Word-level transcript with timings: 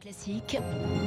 Classique, 0.00 0.58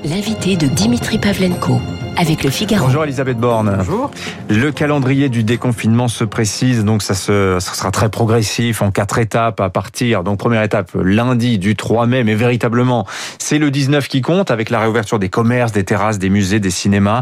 l'invité 0.03 0.55
de 0.55 0.66
Dimitri 0.66 1.20
Pavlenko 1.20 1.80
avec 2.18 2.44
le 2.44 2.50
Figaro. 2.50 2.88
Bonjour 2.88 3.04
Elisabeth 3.04 3.38
Borne. 3.38 3.76
Bonjour. 3.77 4.10
Le 4.50 4.71
calendrier 4.71 5.29
du 5.29 5.44
déconfinement 5.44 6.08
se 6.08 6.23
précise, 6.23 6.84
donc 6.84 7.04
ça, 7.04 7.13
se, 7.13 7.57
ça 7.60 7.73
sera 7.73 7.91
très 7.91 8.10
progressif 8.10 8.81
en 8.81 8.91
quatre 8.91 9.20
étapes 9.20 9.60
à 9.62 9.70
partir. 9.70 10.23
Donc 10.23 10.39
première 10.39 10.63
étape 10.63 10.91
lundi 10.96 11.60
du 11.60 11.75
3 11.75 12.07
mai, 12.07 12.23
mais 12.23 12.36
véritablement 12.36 13.05
c'est 13.38 13.60
le 13.60 13.70
19 13.70 14.07
qui 14.07 14.21
compte 14.21 14.49
avec 14.49 14.70
la 14.70 14.79
réouverture 14.79 15.19
des 15.19 15.29
commerces, 15.29 15.71
des 15.71 15.83
terrasses, 15.83 16.17
des 16.17 16.29
musées, 16.29 16.59
des 16.59 16.71
cinémas. 16.71 17.21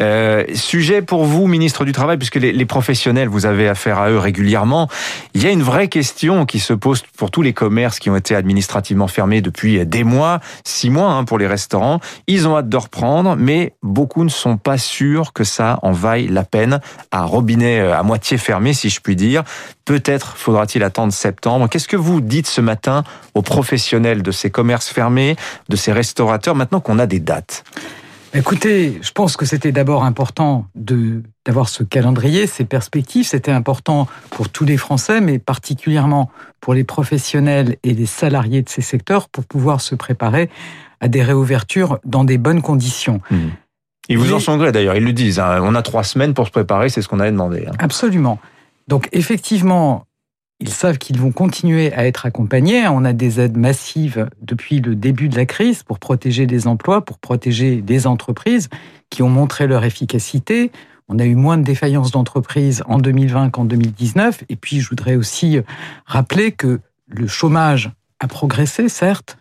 Euh, 0.00 0.44
sujet 0.54 1.00
pour 1.00 1.24
vous, 1.24 1.46
ministre 1.46 1.84
du 1.84 1.92
Travail, 1.92 2.16
puisque 2.16 2.36
les, 2.36 2.52
les 2.52 2.66
professionnels, 2.66 3.28
vous 3.28 3.46
avez 3.46 3.68
affaire 3.68 3.98
à 3.98 4.10
eux 4.10 4.18
régulièrement. 4.18 4.88
Il 5.34 5.42
y 5.42 5.46
a 5.46 5.50
une 5.50 5.62
vraie 5.62 5.88
question 5.88 6.44
qui 6.44 6.58
se 6.58 6.72
pose 6.72 7.02
pour 7.16 7.30
tous 7.30 7.42
les 7.42 7.52
commerces 7.52 7.98
qui 7.98 8.10
ont 8.10 8.16
été 8.16 8.34
administrativement 8.34 9.08
fermés 9.08 9.42
depuis 9.42 9.86
des 9.86 10.04
mois, 10.04 10.40
six 10.64 10.90
mois 10.90 11.03
hein, 11.10 11.24
pour 11.24 11.38
les 11.38 11.46
restaurants. 11.46 12.00
Ils 12.26 12.46
ont 12.48 12.56
hâte 12.56 12.68
de 12.68 12.76
reprendre, 12.76 13.36
mais 13.36 13.74
beaucoup 13.82 14.24
ne 14.24 14.28
sont 14.28 14.56
pas 14.56 14.78
sûrs 14.78 15.32
que 15.32 15.44
ça 15.44 15.78
en 15.82 15.92
vaille 15.92 16.28
la 16.28 16.44
peine 16.44 16.80
à 17.10 17.24
robinet 17.24 17.80
euh, 17.80 17.96
à 17.96 18.02
moitié 18.02 18.38
fermé, 18.38 18.72
si 18.72 18.88
je 18.88 19.00
puis 19.00 19.16
dire. 19.16 19.44
Peut-être 19.84 20.36
faudra-t-il 20.36 20.82
attendre 20.82 21.12
septembre. 21.12 21.68
Qu'est-ce 21.68 21.88
que 21.88 21.96
vous 21.96 22.20
dites 22.20 22.46
ce 22.46 22.60
matin 22.60 23.04
aux 23.34 23.42
professionnels 23.42 24.22
de 24.22 24.30
ces 24.30 24.50
commerces 24.50 24.88
fermés, 24.88 25.36
de 25.68 25.76
ces 25.76 25.92
restaurateurs, 25.92 26.54
maintenant 26.54 26.80
qu'on 26.80 26.98
a 26.98 27.06
des 27.06 27.20
dates? 27.20 27.64
Écoutez, 28.36 28.98
je 29.00 29.12
pense 29.12 29.36
que 29.36 29.46
c'était 29.46 29.70
d'abord 29.70 30.04
important 30.04 30.66
de 30.74 31.22
d'avoir 31.46 31.68
ce 31.68 31.84
calendrier, 31.84 32.46
ces 32.46 32.64
perspectives. 32.64 33.26
C'était 33.26 33.52
important 33.52 34.08
pour 34.30 34.48
tous 34.48 34.64
les 34.64 34.76
Français, 34.76 35.20
mais 35.20 35.38
particulièrement 35.38 36.30
pour 36.60 36.74
les 36.74 36.84
professionnels 36.84 37.76
et 37.84 37.94
les 37.94 38.06
salariés 38.06 38.62
de 38.62 38.68
ces 38.68 38.82
secteurs 38.82 39.28
pour 39.28 39.44
pouvoir 39.44 39.80
se 39.80 39.94
préparer 39.94 40.50
à 41.00 41.08
des 41.08 41.22
réouvertures 41.22 42.00
dans 42.04 42.24
des 42.24 42.38
bonnes 42.38 42.62
conditions. 42.62 43.20
Mmh. 43.30 43.36
Ils 44.08 44.18
vous 44.18 44.32
en 44.34 44.40
sont 44.40 44.56
gré 44.56 44.72
d'ailleurs, 44.72 44.96
ils 44.96 45.04
le 45.04 45.12
disent. 45.12 45.38
Hein. 45.38 45.60
On 45.62 45.74
a 45.74 45.82
trois 45.82 46.02
semaines 46.02 46.34
pour 46.34 46.46
se 46.46 46.50
préparer, 46.50 46.88
c'est 46.88 47.02
ce 47.02 47.08
qu'on 47.08 47.20
avait 47.20 47.30
demandé. 47.30 47.64
Hein. 47.68 47.72
Absolument. 47.78 48.38
Donc 48.88 49.08
effectivement, 49.12 50.06
ils 50.60 50.70
savent 50.70 50.98
qu'ils 50.98 51.20
vont 51.20 51.32
continuer 51.32 51.92
à 51.92 52.06
être 52.06 52.26
accompagnés. 52.26 52.86
On 52.88 53.04
a 53.04 53.12
des 53.12 53.40
aides 53.40 53.56
massives 53.56 54.28
depuis 54.40 54.80
le 54.80 54.94
début 54.94 55.28
de 55.28 55.36
la 55.36 55.46
crise 55.46 55.82
pour 55.82 55.98
protéger 55.98 56.46
les 56.46 56.66
emplois, 56.66 57.04
pour 57.04 57.18
protéger 57.18 57.82
les 57.86 58.06
entreprises 58.06 58.68
qui 59.10 59.22
ont 59.22 59.28
montré 59.28 59.66
leur 59.66 59.84
efficacité. 59.84 60.70
On 61.08 61.18
a 61.18 61.24
eu 61.24 61.34
moins 61.34 61.58
de 61.58 61.64
défaillances 61.64 62.12
d'entreprises 62.12 62.82
en 62.86 62.98
2020 62.98 63.50
qu'en 63.50 63.64
2019. 63.64 64.44
Et 64.48 64.56
puis, 64.56 64.80
je 64.80 64.88
voudrais 64.88 65.16
aussi 65.16 65.58
rappeler 66.06 66.52
que 66.52 66.80
le 67.08 67.26
chômage 67.26 67.90
a 68.20 68.28
progressé, 68.28 68.88
certes, 68.88 69.36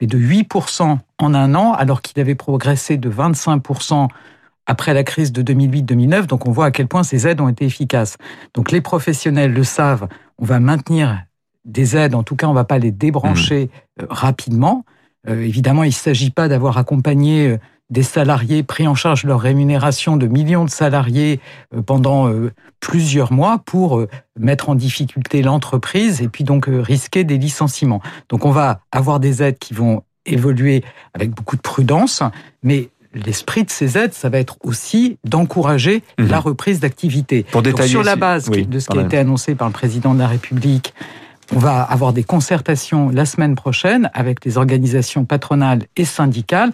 mais 0.00 0.06
de 0.06 0.18
8% 0.18 0.98
en 1.18 1.34
un 1.34 1.54
an, 1.54 1.72
alors 1.72 2.02
qu'il 2.02 2.20
avait 2.20 2.36
progressé 2.36 2.96
de 2.96 3.10
25% 3.10 4.08
après 4.66 4.94
la 4.94 5.02
crise 5.02 5.32
de 5.32 5.42
2008-2009. 5.42 6.26
Donc 6.26 6.46
on 6.46 6.52
voit 6.52 6.66
à 6.66 6.70
quel 6.70 6.86
point 6.86 7.02
ces 7.02 7.26
aides 7.26 7.40
ont 7.40 7.48
été 7.48 7.64
efficaces. 7.64 8.16
Donc 8.54 8.70
les 8.70 8.80
professionnels 8.80 9.52
le 9.52 9.64
savent, 9.64 10.08
on 10.38 10.44
va 10.44 10.60
maintenir 10.60 11.24
des 11.64 11.96
aides, 11.96 12.14
en 12.14 12.22
tout 12.22 12.36
cas 12.36 12.46
on 12.46 12.50
ne 12.50 12.56
va 12.56 12.64
pas 12.64 12.78
les 12.78 12.90
débrancher 12.90 13.66
mmh. 13.66 14.02
euh, 14.02 14.06
rapidement. 14.08 14.84
Euh, 15.28 15.42
évidemment, 15.42 15.82
il 15.84 15.88
ne 15.88 15.92
s'agit 15.92 16.30
pas 16.30 16.48
d'avoir 16.48 16.78
accompagné 16.78 17.48
euh, 17.48 17.58
des 17.90 18.02
salariés 18.02 18.62
pris 18.62 18.86
en 18.86 18.94
charge 18.94 19.24
leur 19.24 19.40
rémunération 19.40 20.16
de 20.16 20.26
millions 20.26 20.64
de 20.66 20.70
salariés 20.70 21.40
pendant 21.86 22.30
plusieurs 22.80 23.32
mois 23.32 23.62
pour 23.64 24.04
mettre 24.38 24.68
en 24.68 24.74
difficulté 24.74 25.40
l'entreprise 25.40 26.20
et 26.20 26.28
puis 26.28 26.44
donc 26.44 26.66
risquer 26.68 27.24
des 27.24 27.38
licenciements. 27.38 28.02
Donc 28.28 28.44
on 28.44 28.50
va 28.50 28.82
avoir 28.92 29.20
des 29.20 29.42
aides 29.42 29.58
qui 29.58 29.72
vont 29.72 30.02
évoluer 30.26 30.84
avec 31.14 31.30
beaucoup 31.30 31.56
de 31.56 31.62
prudence, 31.62 32.22
mais 32.62 32.90
l'esprit 33.14 33.64
de 33.64 33.70
ces 33.70 33.96
aides, 33.96 34.14
ça 34.14 34.28
va 34.28 34.38
être 34.38 34.56
aussi 34.62 35.18
d'encourager 35.24 36.02
mmh. 36.18 36.26
la 36.26 36.40
reprise 36.40 36.80
d'activité. 36.80 37.44
Pour 37.50 37.62
détailler 37.62 37.88
sur 37.88 38.02
la 38.02 38.16
base 38.16 38.48
oui, 38.48 38.66
de 38.66 38.78
ce 38.78 38.88
qui 38.88 38.98
a 38.98 39.02
été 39.02 39.18
annoncé 39.18 39.54
par 39.54 39.68
le 39.68 39.72
président 39.72 40.14
de 40.14 40.18
la 40.18 40.28
République, 40.28 40.94
on 41.54 41.58
va 41.58 41.82
avoir 41.82 42.12
des 42.12 42.24
concertations 42.24 43.08
la 43.08 43.24
semaine 43.24 43.54
prochaine 43.54 44.10
avec 44.12 44.44
les 44.44 44.58
organisations 44.58 45.24
patronales 45.24 45.84
et 45.96 46.04
syndicales 46.04 46.72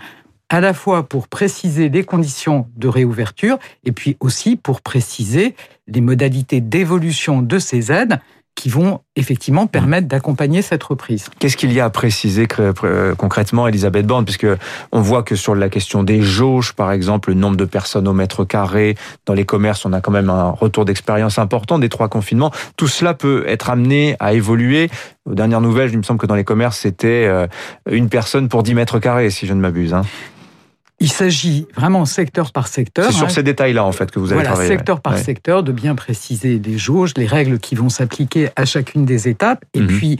à 0.49 0.61
la 0.61 0.75
fois 0.75 1.09
pour 1.09 1.29
préciser 1.29 1.89
les 1.89 2.05
conditions 2.05 2.69
de 2.77 2.89
réouverture 2.89 3.59
et 3.85 3.93
puis 3.93 4.17
aussi 4.21 4.57
pour 4.57 4.83
préciser 4.83 5.55
les 5.87 6.01
modalités 6.01 6.61
d'évolution 6.61 7.41
de 7.41 7.59
ces 7.59 7.93
aides 7.93 8.21
qui 8.55 8.69
vont 8.69 9.01
effectivement 9.17 9.67
permettre 9.67 10.07
d'accompagner 10.07 10.63
cette 10.63 10.83
reprise. 10.83 11.29
Qu'est-ce 11.39 11.57
qu'il 11.57 11.73
y 11.73 11.81
a 11.81 11.87
à 11.87 11.91
préciser 11.91 12.47
euh, 12.59 13.15
concrètement, 13.15 13.67
Elisabeth 13.67 14.07
Borne, 14.07 14.25
puisque 14.25 14.47
on 14.93 15.01
voit 15.01 15.23
que 15.23 15.35
sur 15.35 15.55
la 15.55 15.69
question 15.69 16.03
des 16.03 16.23
jauges, 16.23 16.73
par 16.73 16.93
exemple, 16.93 17.31
le 17.31 17.35
nombre 17.35 17.57
de 17.57 17.65
personnes 17.65 18.07
au 18.07 18.13
mètre 18.13 18.45
carré, 18.45 18.97
dans 19.27 19.35
les 19.35 19.45
commerces, 19.45 19.85
on 19.85 19.93
a 19.93 20.01
quand 20.01 20.13
même 20.13 20.31
un 20.31 20.51
retour 20.51 20.85
d'expérience 20.85 21.39
important 21.39 21.79
des 21.79 21.89
trois 21.89 22.09
confinements. 22.09 22.53
Tout 22.77 22.89
cela 22.89 23.15
peut 23.15 23.45
être 23.47 23.71
amené 23.71 24.17
à 24.21 24.35
évoluer. 24.35 24.91
Aux 25.25 25.35
dernières 25.35 25.61
nouvelles, 25.61 25.91
il 25.91 25.99
me 25.99 26.03
semble 26.03 26.21
que 26.21 26.27
dans 26.27 26.35
les 26.35 26.45
commerces, 26.45 26.79
c'était 26.79 27.27
euh, 27.27 27.47
une 27.91 28.09
personne 28.09 28.49
pour 28.49 28.63
10 28.63 28.75
mètres 28.75 28.99
carrés, 28.99 29.31
si 29.31 29.47
je 29.47 29.55
ne 29.55 29.61
m'abuse. 29.61 29.95
Hein. 29.95 30.03
Il 31.05 31.13
s'agit 31.13 31.67
vraiment 31.75 32.07
secteur 32.07 32.51
par 32.51 32.67
secteur. 32.67 33.05
C'est 33.05 33.13
sur 33.13 33.27
hein. 33.27 33.29
ces 33.29 33.43
détails-là, 33.43 33.85
en 33.85 33.93
fait, 33.93 34.11
que 34.11 34.19
vous 34.19 34.29
avez 34.29 34.37
voilà, 34.37 34.53
travaillé. 34.53 34.71
secteur 34.71 35.03
par 35.03 35.19
secteur, 35.19 35.63
de 35.63 35.71
bien 35.71 35.95
préciser 35.95 36.59
les 36.59 36.79
jauges, 36.79 37.13
les 37.19 37.27
règles 37.27 37.59
qui 37.59 37.75
vont 37.75 37.91
s'appliquer 37.91 38.49
à 38.57 38.65
chacune 38.65 39.05
des 39.05 39.29
étapes, 39.29 39.67
et 39.75 39.81
mhm. 39.81 39.87
puis 39.87 40.19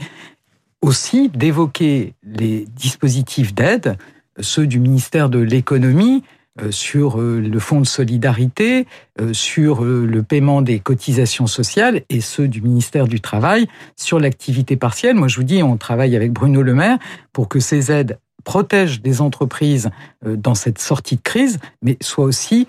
aussi 0.83 1.29
d'évoquer 1.29 2.13
les 2.23 2.67
dispositifs 2.75 3.55
d'aide, 3.55 3.97
ceux 4.39 4.67
du 4.67 4.79
ministère 4.79 5.29
de 5.29 5.39
l'économie, 5.39 6.21
euh, 6.61 6.69
sur 6.69 7.19
euh, 7.19 7.41
le 7.41 7.59
fonds 7.59 7.81
de 7.81 7.87
solidarité, 7.87 8.85
euh, 9.19 9.33
sur 9.33 9.83
le 9.83 10.21
paiement 10.21 10.61
des 10.61 10.77
cotisations 10.79 11.47
sociales 11.47 12.03
et 12.09 12.21
ceux 12.21 12.47
du 12.47 12.61
ministère 12.61 13.07
du 13.07 13.19
Travail 13.19 13.67
sur 13.97 14.19
l'activité 14.19 14.77
partielle. 14.77 15.15
Moi, 15.15 15.27
je 15.29 15.35
vous 15.37 15.43
dis, 15.43 15.63
on 15.63 15.77
travaille 15.77 16.15
avec 16.15 16.31
Bruno 16.31 16.61
Le 16.61 16.75
Maire 16.75 16.99
pour 17.33 17.49
que 17.49 17.59
ces 17.59 17.91
aides 17.91 18.19
protège 18.45 19.01
les 19.03 19.19
entreprises 19.19 19.89
euh, 20.25 20.37
dans 20.37 20.55
cette 20.55 20.79
sortie 20.79 21.17
de 21.17 21.21
crise, 21.21 21.59
mais 21.81 21.97
soit 21.99 22.23
aussi 22.23 22.67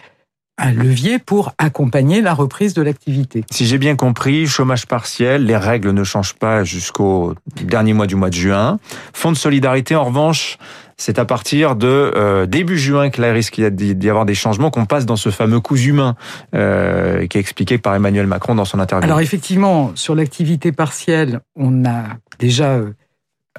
un 0.58 0.72
levier 0.72 1.18
pour 1.18 1.52
accompagner 1.58 2.22
la 2.22 2.32
reprise 2.32 2.72
de 2.72 2.82
l'activité. 2.82 3.44
Si 3.50 3.66
j'ai 3.66 3.78
bien 3.78 3.94
compris, 3.94 4.46
chômage 4.46 4.86
partiel, 4.86 5.44
les 5.44 5.56
règles 5.56 5.90
ne 5.90 6.02
changent 6.02 6.34
pas 6.34 6.64
jusqu'au 6.64 7.34
dernier 7.62 7.92
mois 7.92 8.06
du 8.06 8.16
mois 8.16 8.30
de 8.30 8.34
juin. 8.34 8.78
Fonds 9.12 9.32
de 9.32 9.36
solidarité, 9.36 9.96
en 9.96 10.04
revanche, 10.04 10.56
c'est 10.96 11.18
à 11.18 11.26
partir 11.26 11.76
de 11.76 11.86
euh, 11.86 12.46
début 12.46 12.78
juin 12.78 13.10
qu'il 13.10 13.24
risque 13.26 13.60
d'y 13.60 14.08
avoir 14.08 14.24
des 14.24 14.34
changements, 14.34 14.70
qu'on 14.70 14.86
passe 14.86 15.04
dans 15.04 15.16
ce 15.16 15.28
fameux 15.28 15.60
coût 15.60 15.76
humain 15.76 16.16
euh, 16.54 17.26
qui 17.26 17.36
est 17.36 17.40
expliqué 17.40 17.76
par 17.76 17.94
Emmanuel 17.94 18.26
Macron 18.26 18.54
dans 18.54 18.64
son 18.64 18.80
interview. 18.80 19.04
Alors 19.04 19.20
effectivement, 19.20 19.92
sur 19.94 20.14
l'activité 20.14 20.72
partielle, 20.72 21.40
on 21.54 21.84
a 21.84 22.04
déjà 22.38 22.80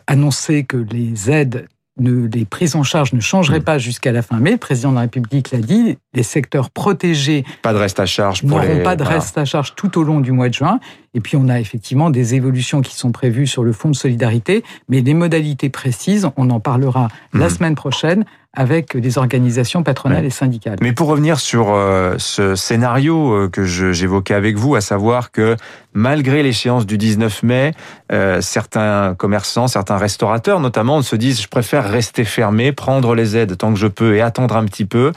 annoncé 0.08 0.64
que 0.64 0.78
les 0.78 1.30
aides 1.30 1.68
les 2.00 2.46
prises 2.46 2.76
en 2.76 2.84
charge 2.84 3.14
ne 3.14 3.20
changeraient 3.20 3.60
mmh. 3.60 3.64
pas 3.64 3.78
jusqu'à 3.78 4.12
la 4.12 4.22
fin 4.22 4.40
mai. 4.40 4.52
Le 4.52 4.58
président 4.58 4.92
de 4.92 4.96
la 4.96 5.02
République 5.02 5.52
l'a 5.52 5.60
dit. 5.60 5.98
Les 6.18 6.24
secteurs 6.24 6.72
protégés 6.72 7.46
pas 7.62 7.74
de 7.74 7.78
reste 7.78 8.00
à 8.00 8.08
charge 8.08 8.42
n'auront 8.42 8.82
pas 8.84 8.96
de 8.96 9.04
reste 9.04 9.38
à 9.38 9.46
charge 9.46 9.76
tout 9.76 10.00
au 10.00 10.04
long 10.04 10.20
du 10.20 10.32
mois 10.32 10.50
de 10.50 10.56
juin. 10.56 10.80
Et 11.14 11.20
puis 11.20 11.38
on 11.38 11.48
a 11.48 11.60
effectivement 11.60 12.10
des 12.10 12.34
évolutions 12.34 12.82
qui 12.82 12.96
sont 12.96 13.12
prévues 13.12 13.46
sur 13.46 13.64
le 13.64 13.72
fonds 13.72 13.90
de 13.90 13.96
solidarité, 13.96 14.64
mais 14.90 15.02
les 15.02 15.14
modalités 15.14 15.70
précises, 15.70 16.28
on 16.36 16.50
en 16.50 16.60
parlera 16.60 17.08
la 17.34 17.46
mmh. 17.46 17.50
semaine 17.50 17.76
prochaine 17.76 18.26
avec 18.58 18.96
les 18.96 19.20
organisations 19.20 19.84
patronales 19.84 20.26
et 20.26 20.32
syndicales. 20.32 20.78
Mais 20.82 20.92
pour 20.92 21.08
revenir 21.08 21.40
sur 21.40 21.68
euh, 21.70 22.16
ce 22.18 22.56
scénario 22.56 23.32
euh, 23.32 23.50
que 23.50 23.64
j'évoquais 23.64 24.34
avec 24.34 24.58
vous, 24.58 24.74
à 24.76 24.82
savoir 24.82 25.32
que 25.32 25.56
malgré 25.94 26.42
l'échéance 26.42 26.88
du 26.88 26.98
19 26.98 27.44
mai, 27.44 27.74
euh, 28.12 28.42
certains 28.42 29.14
commerçants, 29.16 29.68
certains 29.68 29.98
restaurateurs 29.98 30.60
notamment, 30.60 31.04
se 31.04 31.16
disent 31.16 31.40
je 31.40 31.48
préfère 31.48 31.88
rester 31.88 32.24
fermé, 32.24 32.72
prendre 32.72 33.14
les 33.14 33.38
aides 33.38 33.56
tant 33.58 33.72
que 33.72 33.80
je 33.80 33.88
peux 33.88 34.16
et 34.16 34.22
attendre 34.22 34.56
un 34.56 34.66
petit 34.66 34.86
peu. 34.86 35.12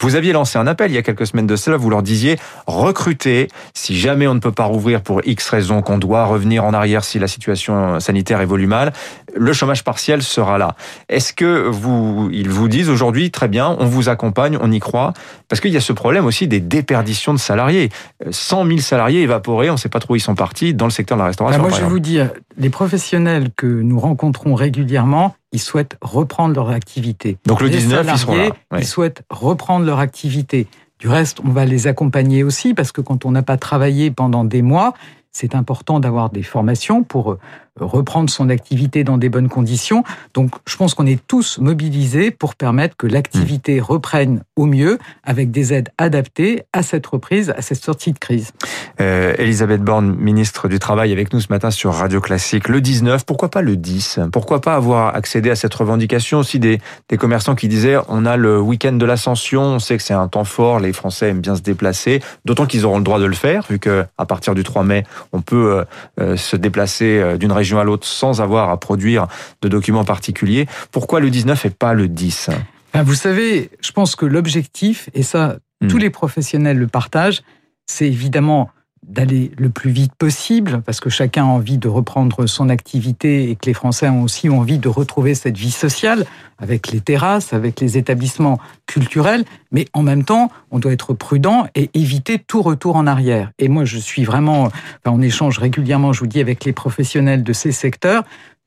Vous 0.00 0.14
aviez 0.14 0.32
lancé 0.32 0.45
un 0.54 0.68
appel 0.68 0.92
il 0.92 0.94
y 0.94 0.98
a 0.98 1.02
quelques 1.02 1.26
semaines 1.26 1.48
de 1.48 1.56
cela, 1.56 1.76
vous 1.76 1.90
leur 1.90 2.02
disiez 2.02 2.38
recrutez, 2.66 3.48
si 3.74 3.98
jamais 3.98 4.28
on 4.28 4.34
ne 4.34 4.40
peut 4.40 4.52
pas 4.52 4.64
rouvrir 4.64 5.00
pour 5.00 5.20
X 5.26 5.48
raisons, 5.48 5.82
qu'on 5.82 5.98
doit 5.98 6.24
revenir 6.26 6.64
en 6.64 6.72
arrière 6.72 7.02
si 7.02 7.18
la 7.18 7.28
situation 7.28 7.98
sanitaire 7.98 8.40
évolue 8.40 8.66
mal, 8.66 8.92
le 9.36 9.52
chômage 9.52 9.84
partiel 9.84 10.22
sera 10.22 10.58
là. 10.58 10.74
Est-ce 11.08 11.32
que 11.32 11.68
vous, 11.68 12.28
ils 12.32 12.48
vous 12.48 12.68
disent 12.68 12.88
aujourd'hui, 12.88 13.30
très 13.30 13.48
bien, 13.48 13.76
on 13.78 13.86
vous 13.86 14.08
accompagne, 14.08 14.58
on 14.60 14.72
y 14.72 14.80
croit, 14.80 15.12
parce 15.48 15.60
qu'il 15.60 15.72
y 15.72 15.76
a 15.76 15.80
ce 15.80 15.92
problème 15.92 16.26
aussi 16.26 16.48
des 16.48 16.60
déperditions 16.60 17.32
de 17.32 17.38
salariés. 17.38 17.90
100 18.30 18.66
000 18.66 18.78
salariés 18.78 19.22
évaporés, 19.22 19.70
on 19.70 19.74
ne 19.74 19.78
sait 19.78 19.88
pas 19.88 20.00
trop 20.00 20.14
où 20.14 20.16
ils 20.16 20.20
sont 20.20 20.34
partis 20.34 20.74
dans 20.74 20.86
le 20.86 20.90
secteur 20.90 21.16
de 21.16 21.22
la 21.22 21.28
restauration. 21.28 21.60
moi, 21.60 21.70
je 21.70 21.82
vais 21.82 21.88
vous 21.88 22.00
dire, 22.00 22.30
les 22.56 22.70
professionnels 22.70 23.50
que 23.56 23.66
nous 23.66 23.98
rencontrons 23.98 24.54
régulièrement, 24.54 25.34
ils 25.52 25.60
souhaitent 25.60 25.96
reprendre 26.00 26.54
leur 26.54 26.70
activité. 26.70 27.38
Donc 27.46 27.60
le 27.60 27.70
19, 27.70 28.06
ils 28.10 28.18
seront 28.18 28.36
là. 28.36 28.50
Ils 28.78 28.86
souhaitent 28.86 29.22
reprendre 29.30 29.86
leur 29.86 30.00
activité. 30.00 30.66
Du 30.98 31.08
reste, 31.08 31.40
on 31.44 31.50
va 31.50 31.66
les 31.66 31.86
accompagner 31.86 32.42
aussi 32.42 32.72
parce 32.72 32.90
que 32.90 33.00
quand 33.00 33.26
on 33.26 33.30
n'a 33.30 33.42
pas 33.42 33.58
travaillé 33.58 34.10
pendant 34.10 34.44
des 34.44 34.62
mois, 34.62 34.94
c'est 35.30 35.54
important 35.54 36.00
d'avoir 36.00 36.30
des 36.30 36.42
formations 36.42 37.02
pour 37.02 37.36
reprendre 37.80 38.30
son 38.30 38.48
activité 38.48 39.04
dans 39.04 39.18
des 39.18 39.28
bonnes 39.28 39.48
conditions. 39.48 40.04
Donc, 40.34 40.52
je 40.66 40.76
pense 40.76 40.94
qu'on 40.94 41.06
est 41.06 41.24
tous 41.26 41.58
mobilisés 41.58 42.30
pour 42.30 42.54
permettre 42.54 42.96
que 42.96 43.06
l'activité 43.06 43.80
mmh. 43.80 43.82
reprenne 43.82 44.42
au 44.56 44.66
mieux 44.66 44.98
avec 45.24 45.50
des 45.50 45.72
aides 45.72 45.90
adaptées 45.98 46.64
à 46.72 46.82
cette 46.82 47.06
reprise, 47.06 47.50
à 47.56 47.62
cette 47.62 47.82
sortie 47.82 48.12
de 48.12 48.18
crise. 48.18 48.52
Euh, 49.00 49.34
Elisabeth 49.38 49.82
Borne, 49.82 50.16
ministre 50.16 50.68
du 50.68 50.78
Travail, 50.78 51.12
avec 51.12 51.32
nous 51.32 51.40
ce 51.40 51.48
matin 51.50 51.70
sur 51.70 51.92
Radio 51.92 52.20
Classique. 52.20 52.68
Le 52.68 52.80
19, 52.80 53.24
pourquoi 53.24 53.50
pas 53.50 53.62
le 53.62 53.76
10 53.76 54.20
Pourquoi 54.32 54.60
pas 54.60 54.74
avoir 54.74 55.14
accédé 55.14 55.50
à 55.50 55.56
cette 55.56 55.74
revendication? 55.74 56.38
Aussi 56.38 56.58
des, 56.58 56.80
des 57.08 57.16
commerçants 57.16 57.54
qui 57.54 57.68
disaient 57.68 57.96
on 58.08 58.24
a 58.24 58.36
le 58.36 58.60
week-end 58.60 58.92
de 58.92 59.06
l'ascension, 59.06 59.62
on 59.62 59.78
sait 59.78 59.96
que 59.96 60.02
c'est 60.02 60.14
un 60.14 60.28
temps 60.28 60.44
fort, 60.44 60.80
les 60.80 60.92
Français 60.92 61.28
aiment 61.28 61.40
bien 61.40 61.56
se 61.56 61.62
déplacer, 61.62 62.22
d'autant 62.44 62.66
qu'ils 62.66 62.86
auront 62.86 62.98
le 62.98 63.04
droit 63.04 63.18
de 63.18 63.24
le 63.24 63.34
faire, 63.34 63.64
vu 63.68 63.78
que 63.78 64.04
à 64.18 64.26
partir 64.26 64.54
du 64.54 64.64
3 64.64 64.82
mai, 64.84 65.04
on 65.32 65.40
peut 65.40 65.72
euh, 65.72 65.84
euh, 66.20 66.36
se 66.36 66.56
déplacer 66.56 67.18
euh, 67.18 67.36
d'une 67.36 67.52
région 67.52 67.65
à 67.74 67.84
l'autre 67.84 68.06
sans 68.06 68.40
avoir 68.40 68.70
à 68.70 68.78
produire 68.78 69.26
de 69.62 69.68
documents 69.68 70.04
particuliers. 70.04 70.66
Pourquoi 70.92 71.20
le 71.20 71.30
19 71.30 71.66
et 71.66 71.70
pas 71.70 71.94
le 71.94 72.08
10 72.08 72.50
ben, 72.94 73.02
Vous 73.02 73.14
savez, 73.14 73.70
je 73.80 73.92
pense 73.92 74.16
que 74.16 74.26
l'objectif, 74.26 75.10
et 75.14 75.22
ça, 75.22 75.56
hmm. 75.80 75.88
tous 75.88 75.98
les 75.98 76.10
professionnels 76.10 76.78
le 76.78 76.86
partagent, 76.86 77.42
c'est 77.86 78.06
évidemment 78.06 78.70
d'aller 79.06 79.52
le 79.56 79.70
plus 79.70 79.90
vite 79.90 80.14
possible, 80.14 80.82
parce 80.84 81.00
que 81.00 81.10
chacun 81.10 81.44
a 81.44 81.46
envie 81.46 81.78
de 81.78 81.88
reprendre 81.88 82.46
son 82.46 82.68
activité 82.68 83.50
et 83.50 83.54
que 83.54 83.66
les 83.66 83.74
Français 83.74 84.08
ont 84.08 84.22
aussi 84.22 84.48
envie 84.48 84.78
de 84.78 84.88
retrouver 84.88 85.34
cette 85.34 85.56
vie 85.56 85.70
sociale 85.70 86.26
avec 86.58 86.90
les 86.90 87.00
terrasses, 87.00 87.52
avec 87.52 87.80
les 87.80 87.98
établissements 87.98 88.58
culturels, 88.86 89.44
mais 89.70 89.86
en 89.92 90.02
même 90.02 90.24
temps, 90.24 90.50
on 90.70 90.80
doit 90.80 90.92
être 90.92 91.14
prudent 91.14 91.66
et 91.74 91.90
éviter 91.94 92.38
tout 92.38 92.62
retour 92.62 92.96
en 92.96 93.06
arrière. 93.06 93.52
Et 93.58 93.68
moi, 93.68 93.84
je 93.84 93.98
suis 93.98 94.24
vraiment, 94.24 94.64
enfin, 94.64 94.72
on 95.06 95.22
échange 95.22 95.58
régulièrement, 95.58 96.12
je 96.12 96.20
vous 96.20 96.26
dis, 96.26 96.40
avec 96.40 96.64
les 96.64 96.72
professionnels 96.72 97.44
de 97.44 97.52
ces 97.52 97.72
secteurs, 97.72 98.24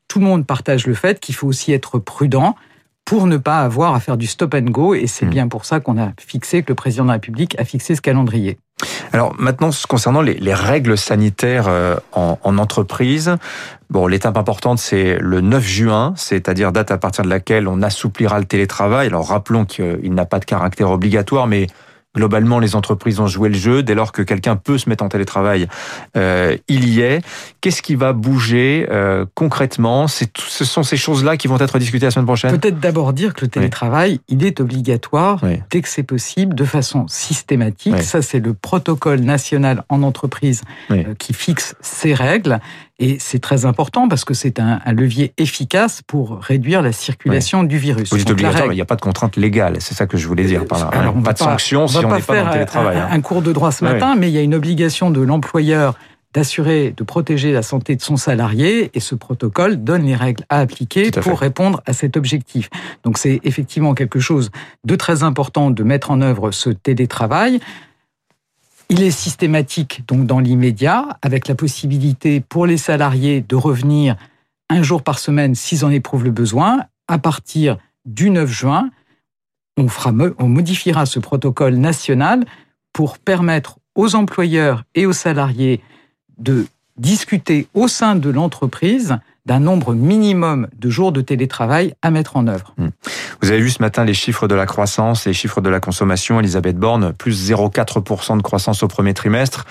tout 0.08 0.20
le 0.20 0.24
monde 0.24 0.46
partage 0.46 0.86
le 0.86 0.94
fait 0.94 1.20
qu'il 1.20 1.34
faut 1.34 1.46
aussi 1.46 1.72
être 1.72 1.98
prudent 1.98 2.56
pour 3.04 3.26
ne 3.26 3.36
pas 3.36 3.60
avoir 3.60 3.94
à 3.94 4.00
faire 4.00 4.16
du 4.16 4.26
stop 4.26 4.54
and 4.54 4.70
go, 4.70 4.94
et 4.94 5.06
c'est 5.06 5.26
mmh. 5.26 5.30
bien 5.30 5.48
pour 5.48 5.64
ça 5.64 5.80
qu'on 5.80 5.98
a 5.98 6.12
fixé, 6.18 6.62
que 6.62 6.70
le 6.70 6.76
président 6.76 7.04
de 7.04 7.08
la 7.08 7.14
République 7.14 7.58
a 7.58 7.64
fixé 7.64 7.94
ce 7.94 8.00
calendrier. 8.00 8.56
Alors 9.12 9.34
maintenant, 9.38 9.70
concernant 9.88 10.22
les, 10.22 10.34
les 10.34 10.54
règles 10.54 10.96
sanitaires 10.96 11.66
euh, 11.68 11.96
en, 12.12 12.38
en, 12.42 12.58
entreprise, 12.58 13.36
bon, 13.90 14.06
l'étape 14.06 14.36
importante, 14.36 14.78
c'est 14.78 15.18
le 15.20 15.40
9 15.40 15.64
juin, 15.64 16.12
c'est-à-dire 16.16 16.72
date 16.72 16.90
à 16.90 16.98
partir 16.98 17.24
de 17.24 17.30
laquelle 17.30 17.68
on 17.68 17.82
assouplira 17.82 18.38
le 18.38 18.44
télétravail. 18.44 19.08
Alors 19.08 19.28
rappelons 19.28 19.64
qu'il 19.64 20.14
n'a 20.14 20.24
pas 20.24 20.38
de 20.38 20.44
caractère 20.44 20.90
obligatoire, 20.90 21.46
mais 21.46 21.66
Globalement, 22.16 22.58
les 22.58 22.74
entreprises 22.74 23.20
ont 23.20 23.28
joué 23.28 23.48
le 23.48 23.54
jeu. 23.54 23.84
Dès 23.84 23.94
lors 23.94 24.10
que 24.10 24.22
quelqu'un 24.22 24.56
peut 24.56 24.78
se 24.78 24.88
mettre 24.88 25.04
en 25.04 25.08
télétravail, 25.08 25.68
euh, 26.16 26.56
il 26.66 26.88
y 26.88 27.02
est. 27.02 27.24
Qu'est-ce 27.60 27.82
qui 27.82 27.94
va 27.94 28.12
bouger 28.12 28.88
euh, 28.90 29.26
concrètement? 29.36 30.08
Ce 30.08 30.64
sont 30.64 30.82
ces 30.82 30.96
choses-là 30.96 31.36
qui 31.36 31.46
vont 31.46 31.58
être 31.58 31.78
discutées 31.78 32.06
la 32.06 32.10
semaine 32.10 32.26
prochaine? 32.26 32.58
Peut-être 32.58 32.80
d'abord 32.80 33.12
dire 33.12 33.32
que 33.32 33.42
le 33.42 33.48
télétravail, 33.48 34.20
il 34.26 34.44
est 34.44 34.60
obligatoire 34.60 35.40
dès 35.70 35.82
que 35.82 35.88
c'est 35.88 36.02
possible, 36.02 36.56
de 36.56 36.64
façon 36.64 37.06
systématique. 37.06 38.02
Ça, 38.02 38.22
c'est 38.22 38.40
le 38.40 38.54
protocole 38.54 39.20
national 39.20 39.84
en 39.88 40.02
entreprise 40.02 40.62
euh, 40.90 41.14
qui 41.16 41.32
fixe 41.32 41.76
ces 41.80 42.12
règles. 42.12 42.58
Et 43.02 43.16
c'est 43.18 43.38
très 43.38 43.64
important 43.64 44.08
parce 44.08 44.24
que 44.24 44.34
c'est 44.34 44.60
un, 44.60 44.78
levier 44.92 45.32
efficace 45.38 46.02
pour 46.06 46.38
réduire 46.40 46.82
la 46.82 46.92
circulation 46.92 47.62
du 47.62 47.78
virus. 47.78 48.10
Vous 48.10 48.18
dites 48.18 48.30
obligatoire, 48.30 48.68
mais 48.68 48.74
il 48.74 48.76
n'y 48.76 48.82
a 48.82 48.86
pas 48.86 48.96
de 48.96 49.00
contrainte 49.00 49.36
légale. 49.36 49.76
C'est 49.80 49.94
ça 49.94 50.06
que 50.06 50.18
je 50.18 50.28
voulais 50.28 50.44
dire 50.44 50.66
par 50.66 50.78
là. 50.78 50.90
Alors, 50.92 51.14
pas 51.14 51.32
de 51.32 51.38
sanction 51.38 51.86
si 51.88 51.96
on 51.96 52.14
n'est 52.14 52.20
pas 52.20 52.36
dans 52.36 52.46
le 52.46 52.52
télétravail. 52.52 52.98
Un, 52.98 53.04
hein. 53.04 53.08
un 53.10 53.20
cours 53.22 53.40
de 53.40 53.52
droit 53.52 53.72
ce 53.72 53.84
matin, 53.84 54.16
mais 54.16 54.28
il 54.28 54.34
y 54.34 54.38
a 54.38 54.42
une 54.42 54.54
obligation 54.54 55.10
de 55.10 55.22
l'employeur 55.22 55.94
d'assurer, 56.32 56.94
de 56.96 57.02
protéger 57.02 57.52
la 57.52 57.62
santé 57.62 57.96
de 57.96 58.02
son 58.02 58.16
salarié, 58.16 58.90
et 58.94 59.00
ce 59.00 59.14
protocole 59.14 59.82
donne 59.82 60.04
les 60.04 60.14
règles 60.14 60.44
à 60.48 60.60
appliquer 60.60 61.10
pour 61.10 61.40
répondre 61.40 61.82
à 61.86 61.92
cet 61.92 62.16
objectif. 62.16 62.70
Donc 63.02 63.18
c'est 63.18 63.40
effectivement 63.42 63.94
quelque 63.94 64.20
chose 64.20 64.50
de 64.84 64.94
très 64.94 65.22
important 65.22 65.70
de 65.70 65.82
mettre 65.82 66.10
en 66.10 66.20
œuvre 66.20 66.52
ce 66.52 66.70
télétravail. 66.70 67.60
Il 68.92 69.04
est 69.04 69.12
systématique 69.12 70.02
donc 70.08 70.26
dans 70.26 70.40
l'immédiat, 70.40 71.16
avec 71.22 71.46
la 71.46 71.54
possibilité 71.54 72.40
pour 72.40 72.66
les 72.66 72.76
salariés 72.76 73.40
de 73.40 73.54
revenir 73.54 74.16
un 74.68 74.82
jour 74.82 75.04
par 75.04 75.20
semaine 75.20 75.54
s'ils 75.54 75.84
en 75.84 75.90
éprouvent 75.90 76.24
le 76.24 76.32
besoin. 76.32 76.80
À 77.06 77.18
partir 77.18 77.78
du 78.04 78.30
9 78.30 78.50
juin, 78.50 78.90
on, 79.76 80.48
modifiera 80.48 81.06
ce 81.06 81.20
protocole 81.20 81.76
national 81.76 82.44
pour 82.92 83.18
permettre 83.18 83.78
aux 83.94 84.16
employeurs 84.16 84.82
et 84.96 85.06
aux 85.06 85.12
salariés 85.12 85.80
de 86.38 86.66
discuter 86.96 87.68
au 87.74 87.86
sein 87.86 88.16
de 88.16 88.28
l'entreprise 88.28 89.18
d'un 89.50 89.58
nombre 89.58 89.94
minimum 89.94 90.68
de 90.78 90.90
jours 90.90 91.10
de 91.10 91.22
télétravail 91.22 91.92
à 92.02 92.12
mettre 92.12 92.36
en 92.36 92.46
œuvre. 92.46 92.72
Hmm. 92.78 92.90
Vous 93.42 93.50
avez 93.50 93.60
vu 93.60 93.70
ce 93.70 93.82
matin 93.82 94.04
les 94.04 94.14
chiffres 94.14 94.46
de 94.46 94.54
la 94.54 94.64
croissance, 94.64 95.26
les 95.26 95.32
chiffres 95.32 95.60
de 95.60 95.68
la 95.68 95.80
consommation, 95.80 96.38
Elisabeth 96.38 96.76
Borne, 96.76 97.12
plus 97.14 97.50
0,4% 97.50 98.36
de 98.36 98.42
croissance 98.42 98.84
au 98.84 98.86
premier 98.86 99.12
trimestre. 99.12 99.64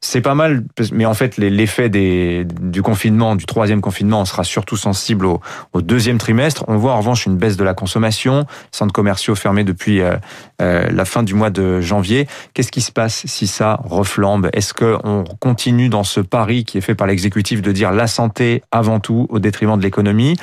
C'est 0.00 0.20
pas 0.20 0.36
mal, 0.36 0.62
mais 0.92 1.04
en 1.04 1.14
fait, 1.14 1.36
l'effet 1.36 1.88
du 1.88 2.82
confinement, 2.82 3.34
du 3.34 3.44
troisième 3.44 3.80
confinement, 3.80 4.20
on 4.20 4.24
sera 4.24 4.44
surtout 4.44 4.76
sensible 4.76 5.26
au, 5.26 5.40
deuxième 5.82 6.18
trimestre. 6.18 6.64
On 6.68 6.76
voit 6.76 6.92
en 6.92 6.98
revanche 6.98 7.26
une 7.26 7.36
baisse 7.36 7.56
de 7.56 7.64
la 7.64 7.74
consommation, 7.74 8.46
centres 8.70 8.92
commerciaux 8.92 9.34
fermés 9.34 9.64
depuis 9.64 10.00
euh, 10.00 10.14
euh, 10.62 10.88
la 10.92 11.04
fin 11.04 11.24
du 11.24 11.34
mois 11.34 11.50
de 11.50 11.80
janvier. 11.80 12.28
Qu'est-ce 12.52 12.70
qui 12.70 12.82
se 12.82 12.92
passe 12.92 13.26
si 13.26 13.48
ça 13.48 13.80
reflambe? 13.82 14.48
Est-ce 14.52 14.74
qu'on 14.74 15.24
continue 15.40 15.88
dans 15.88 16.04
ce 16.04 16.20
pari 16.20 16.64
qui 16.64 16.78
est 16.78 16.82
fait 16.82 16.94
par 16.94 17.08
l'exécutif 17.08 17.62
de 17.62 17.72
dire 17.72 17.90
la 17.90 18.06
santé 18.06 18.62
avant 18.70 19.00
tout 19.00 19.23
au 19.28 19.38
détriment 19.38 19.76
de 19.76 19.82
l'économie, 19.82 20.36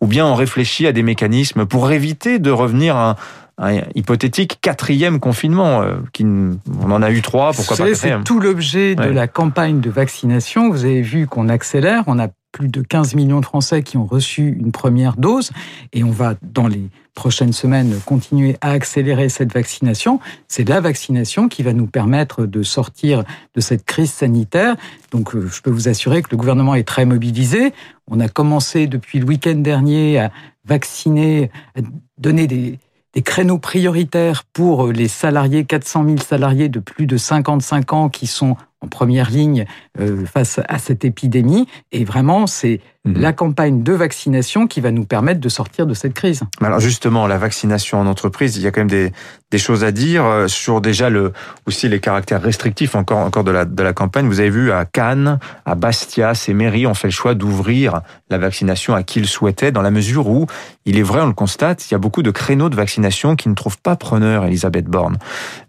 ou 0.00 0.06
bien 0.06 0.26
on 0.26 0.34
réfléchit 0.34 0.86
à 0.86 0.92
des 0.92 1.02
mécanismes 1.02 1.66
pour 1.66 1.90
éviter 1.90 2.38
de 2.38 2.50
revenir 2.50 2.96
à 2.96 3.16
un, 3.58 3.82
hypothétique 3.94 4.58
quatrième 4.60 5.20
confinement. 5.20 5.82
Euh, 5.82 5.94
qui, 6.12 6.24
on 6.24 6.90
en 6.90 7.02
a 7.02 7.10
eu 7.10 7.22
trois, 7.22 7.52
pourquoi 7.52 7.76
pas 7.76 7.94
C'est 7.94 8.24
tout 8.24 8.40
l'objet 8.40 8.94
de 8.94 9.04
la 9.04 9.28
campagne 9.28 9.80
de 9.80 9.90
vaccination. 9.90 10.70
Vous 10.70 10.84
avez 10.84 11.02
vu 11.02 11.26
qu'on 11.26 11.48
accélère. 11.48 12.04
On 12.06 12.18
a 12.18 12.28
plus 12.54 12.68
de 12.68 12.82
15 12.82 13.16
millions 13.16 13.40
de 13.40 13.44
Français 13.44 13.82
qui 13.82 13.96
ont 13.96 14.06
reçu 14.06 14.56
une 14.60 14.70
première 14.70 15.16
dose 15.16 15.50
et 15.92 16.04
on 16.04 16.12
va 16.12 16.36
dans 16.40 16.68
les 16.68 16.88
prochaines 17.12 17.52
semaines 17.52 17.98
continuer 18.06 18.56
à 18.60 18.70
accélérer 18.70 19.28
cette 19.28 19.52
vaccination. 19.52 20.20
C'est 20.46 20.68
la 20.68 20.80
vaccination 20.80 21.48
qui 21.48 21.64
va 21.64 21.72
nous 21.72 21.88
permettre 21.88 22.46
de 22.46 22.62
sortir 22.62 23.24
de 23.56 23.60
cette 23.60 23.84
crise 23.84 24.12
sanitaire. 24.12 24.76
Donc 25.10 25.34
euh, 25.34 25.48
je 25.48 25.62
peux 25.62 25.70
vous 25.70 25.88
assurer 25.88 26.22
que 26.22 26.28
le 26.30 26.36
gouvernement 26.36 26.76
est 26.76 26.86
très 26.86 27.04
mobilisé. 27.04 27.72
On 28.08 28.20
a 28.20 28.28
commencé 28.28 28.86
depuis 28.86 29.18
le 29.18 29.26
week-end 29.26 29.56
dernier 29.56 30.20
à 30.20 30.30
vacciner, 30.64 31.50
à 31.76 31.80
donner 32.18 32.46
des, 32.46 32.78
des 33.14 33.22
créneaux 33.22 33.58
prioritaires 33.58 34.44
pour 34.52 34.92
les 34.92 35.08
salariés, 35.08 35.64
400 35.64 36.04
000 36.04 36.16
salariés 36.18 36.68
de 36.68 36.78
plus 36.78 37.06
de 37.06 37.16
55 37.16 37.92
ans 37.92 38.08
qui 38.08 38.28
sont 38.28 38.56
en 38.84 38.88
première 38.88 39.30
ligne 39.30 39.64
euh, 40.00 40.24
face 40.26 40.60
à 40.68 40.78
cette 40.78 41.04
épidémie. 41.04 41.66
Et 41.92 42.04
vraiment, 42.04 42.46
c'est 42.46 42.80
mhm. 43.04 43.20
la 43.20 43.32
campagne 43.32 43.82
de 43.82 43.92
vaccination 43.92 44.66
qui 44.66 44.80
va 44.80 44.90
nous 44.90 45.04
permettre 45.04 45.40
de 45.40 45.48
sortir 45.48 45.86
de 45.86 45.94
cette 45.94 46.14
crise. 46.14 46.42
Alors 46.60 46.80
justement, 46.80 47.26
la 47.26 47.38
vaccination 47.38 48.00
en 48.00 48.06
entreprise, 48.06 48.56
il 48.56 48.62
y 48.62 48.66
a 48.66 48.70
quand 48.70 48.82
même 48.82 48.88
des, 48.88 49.12
des 49.50 49.58
choses 49.58 49.84
à 49.84 49.92
dire 49.92 50.24
euh, 50.24 50.48
sur 50.48 50.80
déjà 50.80 51.10
le, 51.10 51.32
aussi 51.66 51.88
les 51.88 52.00
caractères 52.00 52.42
restrictifs 52.42 52.94
encore, 52.94 53.18
encore 53.18 53.44
de, 53.44 53.50
la, 53.50 53.64
de 53.64 53.82
la 53.82 53.92
campagne. 53.92 54.26
Vous 54.26 54.40
avez 54.40 54.50
vu 54.50 54.72
à 54.72 54.84
Cannes, 54.84 55.38
à 55.64 55.74
Bastia, 55.74 56.34
ces 56.34 56.54
mairies 56.54 56.86
ont 56.86 56.94
fait 56.94 57.08
le 57.08 57.12
choix 57.12 57.34
d'ouvrir 57.34 58.02
la 58.30 58.38
vaccination 58.38 58.94
à 58.94 59.02
qui 59.02 59.20
le 59.20 59.26
souhaitait, 59.26 59.72
dans 59.72 59.82
la 59.82 59.90
mesure 59.90 60.28
où, 60.28 60.46
il 60.84 60.98
est 60.98 61.02
vrai, 61.02 61.20
on 61.20 61.26
le 61.26 61.32
constate, 61.32 61.88
il 61.88 61.92
y 61.92 61.94
a 61.94 61.98
beaucoup 61.98 62.22
de 62.22 62.30
créneaux 62.30 62.68
de 62.68 62.76
vaccination 62.76 63.36
qui 63.36 63.48
ne 63.48 63.54
trouvent 63.54 63.78
pas 63.78 63.96
preneur, 63.96 64.44
Elisabeth 64.44 64.86
Borne. 64.86 65.18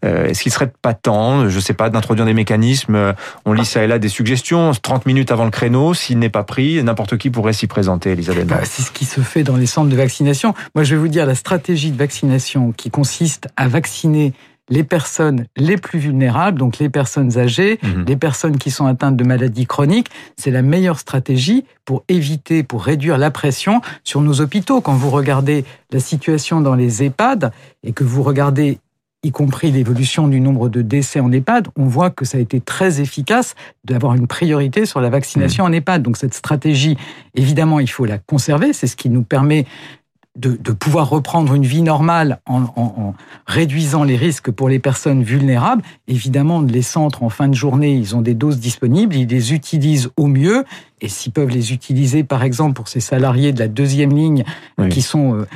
Euh, 0.04 0.28
Est-ce 0.28 0.42
qu'il 0.42 0.52
serait 0.52 0.72
pas 0.82 0.94
temps, 0.94 1.48
je 1.48 1.60
sais 1.60 1.74
pas, 1.74 1.90
d'introduire 1.90 2.26
des 2.26 2.34
mécanismes 2.34 3.05
euh, 3.06 3.14
on 3.46 3.54
lit 3.54 3.66
ça 3.66 3.84
et 3.84 3.88
là 3.88 4.00
des 4.00 4.10
suggestions. 4.10 4.72
30 4.82 5.06
minutes 5.06 5.32
avant 5.32 5.46
le 5.46 5.52
créneau, 5.52 5.94
s'il 5.94 6.20
n'est 6.20 6.30
pas 6.30 6.44
pris, 6.44 6.84
n'importe 6.84 7.18
qui 7.18 7.30
pourrait 7.30 7.54
s'y 7.54 7.68
présenter, 7.68 8.12
Elisabeth. 8.12 8.48
Bah, 8.48 8.62
c'est 8.64 8.82
ce 8.82 8.92
qui 8.92 9.06
se 9.06 9.22
fait 9.22 9.44
dans 9.44 9.58
les 9.58 9.66
centres 9.66 9.90
de 9.90 9.96
vaccination. 9.96 10.54
Moi, 10.76 10.84
je 10.84 10.96
vais 10.96 11.02
vous 11.02 11.08
dire 11.08 11.26
la 11.26 11.36
stratégie 11.36 11.92
de 11.92 11.98
vaccination 11.98 12.72
qui 12.72 12.90
consiste 12.90 13.48
à 13.56 13.68
vacciner 13.68 14.34
les 14.70 14.84
personnes 14.84 15.46
les 15.56 15.78
plus 15.78 16.00
vulnérables, 16.00 16.58
donc 16.58 16.80
les 16.80 16.90
personnes 16.90 17.38
âgées, 17.38 17.80
mhm. 17.84 18.06
les 18.08 18.16
personnes 18.16 18.58
qui 18.58 18.72
sont 18.72 18.86
atteintes 18.86 19.16
de 19.16 19.24
maladies 19.24 19.68
chroniques, 19.68 20.10
c'est 20.38 20.52
la 20.52 20.62
meilleure 20.62 21.00
stratégie 21.00 21.66
pour 21.86 22.04
éviter, 22.10 22.64
pour 22.64 22.84
réduire 22.84 23.18
la 23.18 23.32
pression 23.32 23.82
sur 24.04 24.22
nos 24.22 24.42
hôpitaux. 24.42 24.82
Quand 24.82 24.94
vous 24.94 25.12
regardez 25.12 25.66
la 25.92 26.00
situation 26.00 26.62
dans 26.62 26.76
les 26.76 27.04
EHPAD 27.04 27.52
et 27.84 27.94
que 27.94 28.04
vous 28.04 28.24
regardez 28.24 28.80
y 29.26 29.32
compris 29.32 29.72
l'évolution 29.72 30.28
du 30.28 30.40
nombre 30.40 30.70
de 30.70 30.82
décès 30.82 31.20
en 31.20 31.32
EHPAD, 31.32 31.70
on 31.76 31.86
voit 31.86 32.12
que 32.12 32.26
ça 32.26 32.38
a 32.38 32.42
été 32.42 32.62
très 32.62 33.02
efficace 33.02 33.56
d'avoir 33.84 34.14
une 34.14 34.28
priorité 34.28 34.86
sur 34.86 35.02
la 35.02 35.10
vaccination 35.10 35.64
mmh. 35.64 35.68
en 35.68 35.72
EHPAD. 35.74 36.04
Donc 36.04 36.18
cette 36.18 36.34
stratégie, 36.34 36.96
évidemment, 37.34 37.80
il 37.80 37.90
faut 37.90 38.06
la 38.06 38.20
conserver. 38.20 38.72
C'est 38.72 38.88
ce 38.88 38.96
qui 38.96 39.10
nous 39.10 39.24
permet 39.24 39.66
de, 40.36 40.74
pouvoir 40.74 41.10
reprendre 41.10 41.54
une 41.54 41.66
vie 41.66 41.82
normale 41.82 42.40
en, 42.46 43.14
réduisant 43.48 44.04
les 44.04 44.18
risques 44.18 44.52
pour 44.52 44.68
les 44.68 44.80
personnes 44.80 45.24
vulnérables. 45.24 45.82
Évidemment, 46.08 46.62
les 46.62 46.82
centres, 46.82 47.24
en 47.24 47.30
fin 47.30 47.48
de 47.48 47.54
journée, 47.54 47.94
ils 47.94 48.16
ont 48.16 48.22
des 48.22 48.34
doses 48.34 48.60
disponibles, 48.60 49.16
ils 49.16 49.28
les 49.28 49.54
utilisent 49.54 50.10
au 50.18 50.28
mieux. 50.28 50.66
Et 51.02 51.08
s'ils 51.08 51.32
peuvent 51.32 51.50
les 51.50 51.72
utiliser, 51.72 52.24
par 52.24 52.44
exemple, 52.44 52.74
pour 52.74 52.90
ces 52.90 53.00
salariés 53.00 53.54
de 53.54 53.60
la 53.60 53.68
deuxième 53.68 54.16
ligne 54.16 54.44
qui 54.90 55.02
sont 55.02 55.36
euh, 55.36 55.48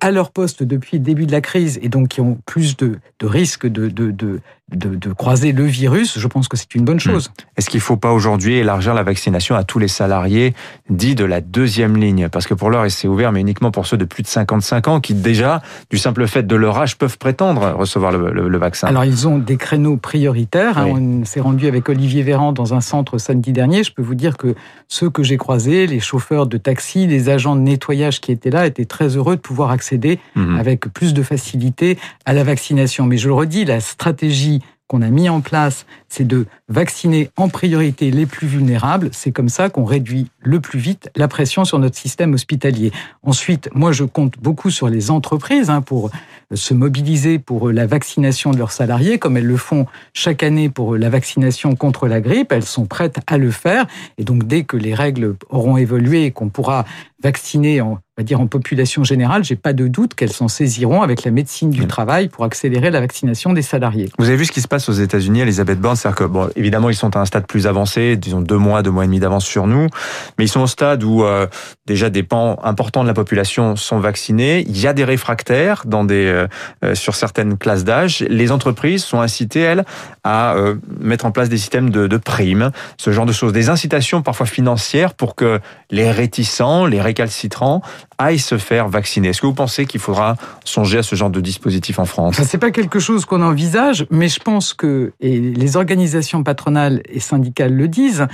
à 0.00 0.10
leur 0.10 0.30
poste 0.30 0.62
depuis 0.62 0.98
le 0.98 1.04
début 1.04 1.26
de 1.26 1.32
la 1.32 1.40
crise 1.40 1.78
et 1.82 1.88
donc 1.88 2.08
qui 2.08 2.20
ont 2.20 2.38
plus 2.46 2.76
de, 2.76 2.98
risques 3.22 3.66
de, 3.66 4.40
de, 4.72 5.12
croiser 5.12 5.52
le 5.52 5.64
virus, 5.64 6.18
je 6.18 6.26
pense 6.26 6.48
que 6.48 6.56
c'est 6.56 6.74
une 6.74 6.84
bonne 6.84 6.96
hmm. 6.96 7.00
chose. 7.00 7.30
Est-ce 7.56 7.68
qu'il 7.68 7.78
ne 7.78 7.82
faut 7.82 7.96
pas 7.96 8.12
aujourd'hui 8.12 8.56
élargir 8.56 8.94
la 8.94 9.02
vaccination 9.02 9.54
à 9.54 9.62
tous 9.62 9.78
les 9.78 9.88
salariés 9.88 10.54
dits 10.88 11.14
de 11.14 11.24
la 11.24 11.40
deuxième 11.40 11.96
ligne? 11.96 12.28
Parce 12.28 12.46
que 12.46 12.54
pour 12.54 12.70
l'heure, 12.70 12.90
c'est 12.90 13.06
ouvert, 13.06 13.30
mais 13.30 13.40
uniquement 13.40 13.70
pour 13.70 13.86
ceux 13.86 13.96
de 13.96 14.04
plus 14.04 14.22
de 14.22 14.28
55 14.28 14.88
ans 14.88 15.00
qui 15.00 15.14
déjà, 15.14 15.62
du 15.90 15.98
simple 15.98 16.26
fait 16.26 16.46
de 16.46 16.56
leur 16.56 16.78
âge, 16.78 16.96
peuvent 16.96 17.18
prétendre 17.18 17.74
recevoir 17.76 18.12
le, 18.12 18.58
vaccin. 18.58 18.86
Alors 18.86 19.04
ils 19.04 19.26
ont 19.28 19.38
des 19.38 19.56
créneaux 19.56 19.96
prioritaires. 19.96 20.78
Hein. 20.78 20.86
On 20.86 21.24
s'est 21.24 21.40
rendu 21.40 21.66
avec 21.66 21.88
Olivier 21.88 22.22
Véran 22.22 22.52
dans 22.52 22.72
un 22.72 22.80
centre 22.80 23.18
samedi 23.18 23.52
dernier. 23.52 23.84
Je 23.84 23.92
peux 23.92 24.02
vous 24.02 24.14
dire 24.14 24.36
que 24.36 24.54
ceux 24.88 25.10
que 25.10 25.22
j'ai 25.22 25.36
croisés, 25.36 25.86
les 25.86 26.00
chauffeurs 26.00 26.46
de 26.46 26.56
taxi, 26.56 27.06
les 27.06 27.28
agents 27.28 27.56
de 27.56 27.60
nettoyage 27.60 28.20
qui 28.20 28.32
étaient 28.32 28.50
là, 28.50 28.66
étaient 28.66 28.84
très 28.84 29.16
heureux 29.16 29.36
de 29.36 29.40
pouvoir 29.40 29.70
accéder 29.70 30.18
mhm. 30.36 30.58
avec 30.58 30.88
plus 30.92 31.14
de 31.14 31.22
facilité 31.22 31.98
à 32.24 32.32
la 32.32 32.44
vaccination. 32.44 33.06
Mais 33.06 33.18
je 33.18 33.28
le 33.28 33.34
redis, 33.34 33.64
la 33.64 33.80
stratégie 33.80 34.53
qu'on 34.88 35.02
a 35.02 35.08
mis 35.08 35.28
en 35.28 35.40
place, 35.40 35.86
c'est 36.08 36.26
de 36.26 36.46
vacciner 36.68 37.30
en 37.36 37.48
priorité 37.48 38.10
les 38.10 38.26
plus 38.26 38.46
vulnérables. 38.46 39.10
C'est 39.12 39.32
comme 39.32 39.48
ça 39.48 39.70
qu'on 39.70 39.84
réduit 39.84 40.28
le 40.44 40.60
plus 40.60 40.78
vite 40.78 41.10
la 41.16 41.28
pression 41.28 41.64
sur 41.64 41.78
notre 41.78 41.96
système 41.96 42.34
hospitalier. 42.34 42.92
Ensuite, 43.22 43.68
moi, 43.74 43.92
je 43.92 44.04
compte 44.04 44.34
beaucoup 44.40 44.70
sur 44.70 44.88
les 44.88 45.10
entreprises 45.10 45.70
hein, 45.70 45.80
pour 45.80 46.10
se 46.52 46.74
mobiliser 46.74 47.38
pour 47.38 47.70
la 47.70 47.86
vaccination 47.86 48.50
de 48.50 48.58
leurs 48.58 48.72
salariés, 48.72 49.18
comme 49.18 49.36
elles 49.36 49.46
le 49.46 49.56
font 49.56 49.86
chaque 50.12 50.42
année 50.42 50.68
pour 50.68 50.96
la 50.96 51.08
vaccination 51.08 51.74
contre 51.74 52.06
la 52.06 52.20
grippe. 52.20 52.52
Elles 52.52 52.64
sont 52.64 52.86
prêtes 52.86 53.18
à 53.26 53.38
le 53.38 53.50
faire. 53.50 53.86
Et 54.18 54.24
donc, 54.24 54.46
dès 54.46 54.64
que 54.64 54.76
les 54.76 54.94
règles 54.94 55.36
auront 55.50 55.76
évolué 55.76 56.24
et 56.24 56.30
qu'on 56.30 56.48
pourra 56.48 56.84
vacciner 57.22 57.80
en, 57.80 57.98
va 58.18 58.22
dire 58.22 58.40
en 58.40 58.46
population 58.46 59.02
générale, 59.02 59.44
j'ai 59.44 59.56
pas 59.56 59.72
de 59.72 59.88
doute 59.88 60.14
qu'elles 60.14 60.32
s'en 60.32 60.46
saisiront 60.46 61.02
avec 61.02 61.24
la 61.24 61.30
médecine 61.30 61.70
du 61.70 61.86
travail 61.86 62.28
pour 62.28 62.44
accélérer 62.44 62.90
la 62.90 63.00
vaccination 63.00 63.54
des 63.54 63.62
salariés. 63.62 64.10
Vous 64.18 64.28
avez 64.28 64.36
vu 64.36 64.44
ce 64.44 64.52
qui 64.52 64.60
se 64.60 64.68
passe 64.68 64.88
aux 64.90 64.92
États-Unis, 64.92 65.40
Elisabeth 65.40 65.80
Borne, 65.80 65.96
c'est-à-dire 65.96 66.18
que 66.18 66.24
bon, 66.24 66.50
évidemment 66.54 66.90
ils 66.90 66.94
sont 66.94 67.16
à 67.16 67.20
un 67.20 67.24
stade 67.24 67.46
plus 67.46 67.66
avancé, 67.66 68.16
disons 68.16 68.42
deux 68.42 68.58
mois, 68.58 68.82
deux 68.82 68.90
mois 68.90 69.04
et 69.04 69.06
demi 69.06 69.20
d'avance 69.20 69.46
sur 69.46 69.66
nous, 69.66 69.88
mais 70.38 70.44
ils 70.44 70.48
sont 70.48 70.60
au 70.60 70.66
stade 70.66 71.04
où 71.04 71.24
euh, 71.24 71.46
déjà 71.86 72.10
des 72.10 72.22
pans 72.22 72.58
importants 72.62 73.02
de 73.02 73.08
la 73.08 73.14
population 73.14 73.76
sont 73.76 73.98
vaccinés. 73.98 74.64
Il 74.68 74.80
y 74.80 74.86
a 74.86 74.92
des 74.92 75.04
réfractaires 75.04 75.82
dans 75.86 76.04
des 76.04 76.26
euh, 76.26 76.46
euh, 76.84 76.94
sur 76.94 77.14
certaines 77.14 77.56
classes 77.56 77.84
d'âge. 77.84 78.20
Les 78.28 78.52
entreprises 78.52 79.04
sont 79.04 79.20
incitées 79.20 79.60
elles 79.60 79.84
à 80.24 80.54
mettre 81.00 81.26
en 81.26 81.32
place 81.32 81.50
des 81.50 81.58
systèmes 81.58 81.90
de, 81.90 82.06
de 82.06 82.16
primes, 82.16 82.70
ce 82.96 83.12
genre 83.12 83.26
de 83.26 83.32
choses, 83.32 83.52
des 83.52 83.68
incitations 83.68 84.22
parfois 84.22 84.46
financières 84.46 85.12
pour 85.12 85.34
que 85.34 85.60
les 85.90 86.10
réticents, 86.10 86.86
les 86.86 87.00
récalcitrants 87.00 87.82
aillent 88.16 88.38
se 88.38 88.56
faire 88.56 88.88
vacciner. 88.88 89.28
Est-ce 89.28 89.42
que 89.42 89.46
vous 89.46 89.54
pensez 89.54 89.84
qu'il 89.84 90.00
faudra 90.00 90.36
songer 90.64 90.98
à 90.98 91.02
ce 91.02 91.14
genre 91.14 91.30
de 91.30 91.40
dispositif 91.40 91.98
en 91.98 92.06
France? 92.06 92.40
C'est 92.42 92.58
pas 92.58 92.70
quelque 92.70 93.00
chose 93.00 93.26
qu'on 93.26 93.42
envisage, 93.42 94.06
mais 94.10 94.28
je 94.28 94.40
pense 94.40 94.72
que 94.72 95.12
et 95.20 95.38
les 95.38 95.76
organisations 95.76 96.42
patronales 96.42 97.02
et 97.08 97.20
syndicales 97.20 97.74
le 97.74 97.88
disent 97.88 98.26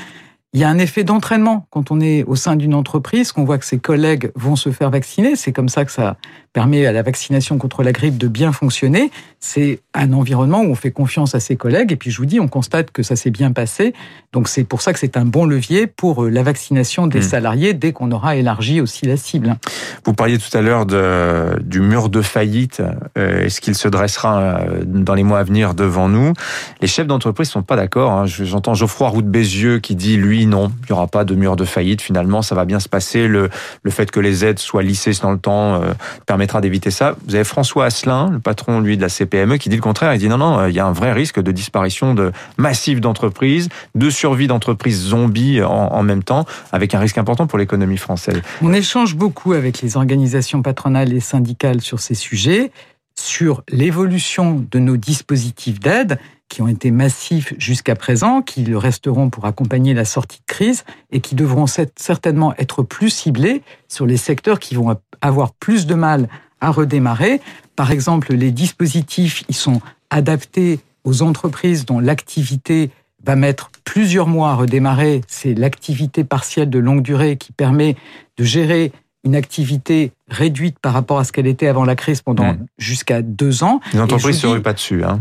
il 0.53 0.59
y 0.61 0.65
a 0.65 0.69
un 0.69 0.79
effet 0.79 1.05
d'entraînement 1.05 1.67
quand 1.71 1.93
on 1.93 2.01
est 2.01 2.25
au 2.25 2.35
sein 2.35 2.57
d'une 2.57 2.75
entreprise, 2.75 3.31
qu'on 3.31 3.45
voit 3.45 3.59
que 3.59 3.65
ses 3.65 3.79
collègues 3.79 4.33
vont 4.35 4.57
se 4.57 4.71
faire 4.73 4.91
vacciner. 4.91 5.37
C'est 5.37 5.53
comme 5.53 5.69
ça 5.69 5.85
que 5.85 5.93
ça 5.93 6.17
permet 6.53 6.87
à 6.87 6.93
la 6.93 7.03
vaccination 7.03 7.59
contre 7.59 7.85
la 7.85 7.93
grippe 7.93 8.19
de 8.19 8.27
bien 8.27 8.51
fonctionner. 8.51 9.13
C'est 9.39 9.81
un 9.95 10.13
environnement 10.13 10.61
où 10.63 10.67
on 10.67 10.75
fait 10.75 10.91
confiance 10.91 11.37
à 11.37 11.41
ses 11.41 11.55
collègues. 11.55 11.93
Et 11.93 11.97
puis, 11.97 12.11
je 12.11 12.19
vous 12.19 12.27
dis, 12.27 12.41
on 12.41 12.49
constate 12.49 12.91
que 12.91 13.05
ça 13.05 13.15
s'est 13.15 13.31
bien 13.31 13.53
passé. 13.53 13.95
Donc, 14.33 14.49
c'est 14.49 14.65
pour 14.65 14.83
ça 14.83 14.93
que 14.93 14.99
c'est 14.99 15.17
un 15.17 15.25
bon 15.25 15.47
levier 15.47 15.87
pour 15.87 16.25
euh, 16.25 16.29
la 16.29 16.43
vaccination 16.43 17.07
des 17.07 17.21
hmm. 17.21 17.23
salariés 17.23 17.75
dès 17.75 17.93
qu'on 17.93 18.11
aura 18.11 18.35
élargi 18.35 18.81
aussi 18.81 19.07
la 19.07 19.17
cible. 19.17 19.57
Vous 20.05 20.15
parliez 20.15 20.39
tout 20.39 20.57
à 20.57 20.61
l'heure 20.61 20.85
du 20.85 21.81
mur 21.81 22.09
de 22.09 22.23
faillite. 22.23 22.83
Euh, 23.17 23.45
est-ce 23.45 23.61
qu'il 23.61 23.77
se 23.77 23.87
dressera 23.87 24.41
euh, 24.41 24.83
dans 24.85 25.15
les 25.15 25.23
mois 25.23 25.39
à 25.39 25.45
venir 25.45 25.75
devant 25.75 26.09
nous? 26.09 26.33
Les 26.81 26.89
chefs 26.89 27.07
d'entreprise 27.07 27.49
sont 27.49 27.63
pas 27.63 27.77
d'accord. 27.77 28.11
Hein. 28.13 28.27
J'entends 28.27 28.75
Geoffroy 28.75 29.09
Roux 29.09 29.23
de 29.23 29.29
Bézieux 29.29 29.79
qui 29.79 29.95
dit, 29.95 30.17
lui, 30.17 30.40
non, 30.47 30.73
il 30.83 30.93
n'y 30.93 30.93
aura 30.93 31.07
pas 31.07 31.25
de 31.25 31.35
mur 31.35 31.57
de 31.57 31.65
faillite. 31.65 32.03
Finalement, 32.03 32.43
ça 32.43 32.55
va 32.55 32.65
bien 32.65 32.81
se 32.81 32.89
passer. 32.89 33.29
Le, 33.29 33.51
le 33.83 33.91
fait 33.91 34.11
que 34.11 34.21
les 34.21 34.45
aides 34.45 34.59
soient 34.59 34.83
lissées 34.83 35.13
dans 35.23 35.33
le 35.33 35.39
temps 35.39 35.83
euh, 35.83 35.93
permettra 36.27 36.61
d'éviter 36.61 36.91
ça. 36.91 37.17
Vous 37.27 37.35
avez 37.35 37.45
François 37.45 37.87
Asselin, 37.87 38.31
le 38.31 38.39
patron, 38.39 38.81
lui, 38.81 38.97
de 38.97 39.03
la 39.03 39.09
CPME, 39.09 39.57
qui 39.57 39.69
dit 39.69 39.77
le 39.77 39.83
contraire. 39.83 40.15
Il 40.15 40.19
dit 40.19 40.29
non, 40.29 40.39
non, 40.39 40.67
il 40.67 40.75
y 40.75 40.81
a 40.81 40.87
un 40.87 40.93
vrai 40.93 41.13
risque 41.13 41.41
de 41.41 41.53
disparition 41.53 42.15
de 42.15 42.33
massive 42.57 43.01
d'entreprises, 43.01 43.69
de 43.95 44.11
survie 44.11 44.47
d'entreprises 44.47 45.01
zombies 45.01 45.63
en, 45.63 46.03
même 46.03 46.23
temps, 46.23 46.47
avec 46.73 46.95
un 46.95 46.99
risque 46.99 47.19
important 47.19 47.47
pour 47.47 47.59
l'économie 47.59 47.97
française. 47.97 48.41
On 48.63 48.73
échange 48.73 49.17
beaucoup 49.17 49.53
avec 49.53 49.83
les 49.83 49.97
organisations 49.97 50.63
patronales 50.63 51.13
et 51.13 51.21
syndicales 51.21 51.81
sur 51.81 52.01
ces 52.01 52.15
sujets, 52.15 52.71
sur 53.15 53.63
l'évolution 53.69 54.65
de 54.71 54.79
nos 54.79 54.97
dispositifs 54.97 55.81
d'aide 55.81 56.19
qui 56.51 56.61
ont 56.61 56.69
été 56.69 56.91
massifs 56.91 57.55
jusqu'à 57.59 57.95
présent, 57.95 58.43
qui 58.43 58.65
le 58.65 58.77
resteront 58.77 59.31
pour 59.31 59.47
accompagner 59.47 59.95
la 59.95 60.05
sortie 60.05 60.41
de 60.41 60.47
crise 60.53 60.85
et 61.13 61.21
qui 61.21 61.35
devront 61.35 61.67
certainement 61.67 62.55
être 62.59 62.83
plus 62.83 63.09
ciblés 63.09 63.63
sur 63.89 64.05
les 64.05 64.19
secteurs 64.19 64.59
qui 64.59 64.75
vont 64.75 64.97
avoir 65.23 65.55
plus 65.55 65.87
de 65.87 65.95
mal 65.95 66.29
à 66.61 66.71
redémarrer. 66.71 67.41
Par 67.77 67.93
exemple, 67.93 68.35
les 68.35 68.51
dispositifs, 68.51 69.45
ils 69.49 69.55
sont 69.55 69.81
adaptés 70.11 70.81
aux 71.05 71.23
entreprises 71.23 71.87
dont 71.87 72.01
l'activité 72.01 72.91
va 73.25 73.37
mettre 73.37 73.71
plusieurs 73.85 74.27
mois 74.27 74.51
à 74.51 74.55
redémarrer. 74.55 75.23
C'est 75.29 75.55
l'activité 75.55 76.25
partielle 76.25 76.69
de 76.69 76.79
longue 76.79 77.03
durée 77.03 77.37
qui 77.37 77.53
permet 77.53 77.97
de 78.37 78.45
gérer 78.45 78.93
une 79.25 79.37
activité 79.37 80.13
réduite 80.29 80.79
par 80.81 80.95
rapport 80.95 81.19
à 81.19 81.25
ce 81.25 81.33
qu'elle 81.33 81.47
était 81.47 81.69
avant 81.69 81.85
la 81.85 81.95
crise 81.95 82.23
pendant 82.23 82.55
mmh. 82.55 82.67
jusqu'à 82.79 83.23
deux 83.23 83.63
ans. 83.63 83.81
Les 83.93 84.01
entreprises 84.01 84.37
ne 84.37 84.41
se 84.41 84.47
ruent 84.47 84.63
pas 84.63 84.73
dessus. 84.73 85.05
Hein 85.05 85.21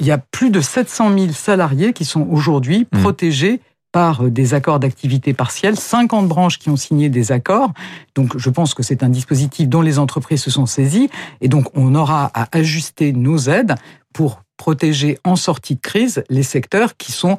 il 0.00 0.06
y 0.06 0.10
a 0.10 0.18
plus 0.18 0.50
de 0.50 0.60
700 0.60 1.16
000 1.16 1.32
salariés 1.32 1.92
qui 1.92 2.04
sont 2.04 2.26
aujourd'hui 2.30 2.86
mmh. 2.92 3.00
protégés 3.00 3.60
par 3.92 4.24
euh, 4.24 4.30
des 4.30 4.54
accords 4.54 4.80
d'activité 4.80 5.34
partielle, 5.34 5.76
50 5.76 6.28
branches 6.28 6.58
qui 6.58 6.70
ont 6.70 6.76
signé 6.76 7.08
des 7.08 7.32
accords. 7.32 7.72
Donc 8.14 8.36
je 8.36 8.50
pense 8.50 8.74
que 8.74 8.82
c'est 8.82 9.02
un 9.02 9.08
dispositif 9.08 9.68
dont 9.68 9.82
les 9.82 9.98
entreprises 9.98 10.42
se 10.42 10.50
sont 10.50 10.66
saisies 10.66 11.10
et 11.40 11.48
donc 11.48 11.66
on 11.74 11.94
aura 11.94 12.30
à 12.34 12.48
ajuster 12.52 13.12
nos 13.12 13.38
aides 13.38 13.74
pour 14.12 14.42
protéger 14.56 15.18
en 15.24 15.36
sortie 15.36 15.76
de 15.76 15.80
crise 15.80 16.24
les 16.28 16.42
secteurs 16.42 16.96
qui 16.96 17.12
sont 17.12 17.38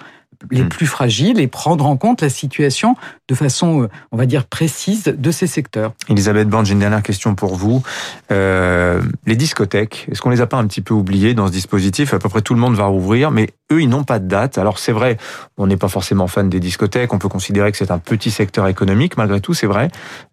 les 0.49 0.63
hmm. 0.63 0.69
plus 0.69 0.87
fragiles 0.87 1.39
et 1.39 1.47
prendre 1.47 1.85
en 1.85 1.97
compte 1.97 2.21
la 2.21 2.29
situation 2.29 2.95
de 3.27 3.35
façon, 3.35 3.83
euh, 3.83 3.89
on 4.11 4.17
va 4.17 4.25
dire, 4.25 4.45
précise 4.45 5.03
de 5.05 5.31
ces 5.31 5.47
secteurs. 5.47 5.93
Elisabeth 6.09 6.49
Band, 6.49 6.65
j'ai 6.65 6.73
une 6.73 6.79
dernière 6.79 7.03
question 7.03 7.35
pour 7.35 7.55
vous. 7.55 7.83
Euh, 8.31 9.01
les 9.25 9.35
discothèques, 9.35 10.07
est-ce 10.11 10.21
qu'on 10.21 10.29
les 10.29 10.41
a 10.41 10.47
pas 10.47 10.57
un 10.57 10.67
petit 10.67 10.81
peu 10.81 10.93
oubliées 10.93 11.33
dans 11.33 11.47
ce 11.47 11.51
dispositif? 11.51 12.13
À 12.13 12.19
peu 12.19 12.29
près 12.29 12.41
tout 12.41 12.53
le 12.53 12.59
monde 12.59 12.75
va 12.75 12.85
rouvrir, 12.85 13.31
mais 13.31 13.49
eux, 13.71 13.81
ils 13.81 13.89
n'ont 13.89 14.03
pas 14.03 14.19
de 14.19 14.27
date. 14.27 14.57
Alors 14.57 14.79
c'est 14.79 14.91
vrai, 14.91 15.17
on 15.57 15.67
n'est 15.67 15.77
pas 15.77 15.87
forcément 15.87 16.27
fan 16.27 16.49
des 16.49 16.59
discothèques, 16.59 17.13
on 17.13 17.19
peut 17.19 17.29
considérer 17.29 17.71
que 17.71 17.77
c'est 17.77 17.91
un 17.91 17.99
petit 17.99 18.31
secteur 18.31 18.67
économique, 18.67 19.17
malgré 19.17 19.39
tout, 19.39 19.53
c'est 19.53 19.67
vrai. 19.67 19.89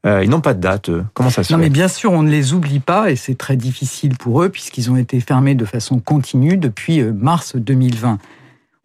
Euh, 0.06 0.24
ils 0.24 0.30
n'ont 0.30 0.40
pas 0.40 0.54
de 0.54 0.60
date. 0.60 0.90
Comment 1.14 1.30
ça 1.30 1.44
se 1.44 1.52
non, 1.52 1.58
fait? 1.58 1.66
mais 1.66 1.70
bien 1.70 1.88
sûr, 1.88 2.12
on 2.12 2.22
ne 2.22 2.30
les 2.30 2.52
oublie 2.52 2.80
pas, 2.80 3.10
et 3.10 3.16
c'est 3.16 3.36
très 3.36 3.56
difficile 3.56 4.16
pour 4.16 4.42
eux, 4.42 4.48
puisqu'ils 4.48 4.90
ont 4.90 4.96
été 4.96 5.20
fermés 5.20 5.54
de 5.54 5.64
façon 5.64 6.00
continue 6.00 6.56
depuis 6.56 7.02
mars 7.02 7.54
2020. 7.56 8.18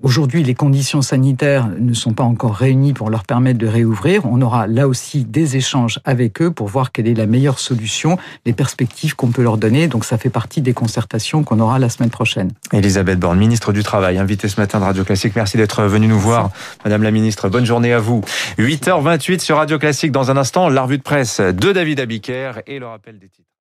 Aujourd'hui, 0.04 0.44
les 0.44 0.54
conditions 0.54 1.02
sanitaires 1.02 1.70
ne 1.80 1.94
sont 1.94 2.12
pas 2.12 2.26
encore 2.26 2.56
réunies 2.56 2.92
pour 2.92 3.10
leur 3.10 3.24
permettre 3.24 3.58
de 3.58 3.68
réouvrir. 3.68 4.26
On 4.26 4.42
aura 4.42 4.68
là 4.68 4.90
aussi 4.90 5.24
des 5.24 5.56
échanges 5.56 6.02
avec 6.04 6.42
eux 6.42 6.52
pour 6.52 6.68
voir 6.68 6.92
quelle 6.92 7.08
est 7.08 7.14
la 7.14 7.26
meilleure 7.26 7.58
solution, 7.58 8.18
les 8.46 8.52
perspectives 8.52 9.16
qu'on 9.16 9.32
peut 9.32 9.44
leur 9.44 9.58
donner. 9.58 9.88
Donc 9.88 10.04
ça 10.04 10.18
fait 10.18 10.30
partie 10.30 10.60
des 10.60 10.74
concertations 10.74 11.46
qu'on 11.46 11.62
aura 11.62 11.80
la 11.80 11.88
semaine 11.88 12.10
prochaine. 12.10 12.52
Elisabeth 12.74 13.18
Borne, 13.18 13.40
ministre 13.40 13.72
du 13.72 13.82
Travail, 13.82 14.18
invitée 14.18 14.50
ce 14.50 14.60
matin 14.60 14.80
de 14.80 14.84
Radio 14.84 15.06
Classique. 15.06 15.38
Merci 15.38 15.56
d'être 15.56 15.84
venue 15.84 16.08
nous 16.08 16.20
voir. 16.20 16.50
Madame 16.84 17.04
la 17.04 17.12
ministre, 17.12 17.48
bonne 17.48 17.66
journée 17.66 17.94
à 17.94 18.00
vous. 18.00 18.20
8h28 18.58 19.40
sur 19.40 19.56
Radio 19.56 19.80
Classique. 19.80 20.12
Dans 20.12 20.30
un 20.30 20.36
instant, 20.36 20.68
la 20.68 20.82
revue 20.82 20.98
de 20.98 21.04
presse 21.04 21.40
de 21.40 21.72
David 21.72 22.02
Abiker 22.02 22.60
et 22.68 22.78
le 22.78 22.88
rappel 22.88 23.20
des 23.20 23.30
titres. 23.30 23.48